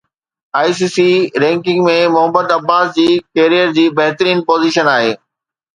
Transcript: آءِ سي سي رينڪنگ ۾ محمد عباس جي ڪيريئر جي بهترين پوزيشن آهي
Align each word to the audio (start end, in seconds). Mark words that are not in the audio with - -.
آءِ 0.59 0.71
سي 0.77 0.87
سي 0.95 1.05
رينڪنگ 1.43 1.85
۾ 1.89 1.95
محمد 2.15 2.47
عباس 2.57 2.89
جي 2.97 3.07
ڪيريئر 3.35 3.77
جي 3.79 3.87
بهترين 4.01 4.45
پوزيشن 4.51 4.93
آهي 4.99 5.17